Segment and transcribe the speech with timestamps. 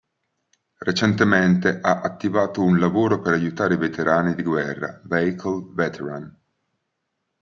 [0.79, 6.39] Recentemente ha attivato un lavoro per aiutare i veterani di guerra "Vehicle Veteran".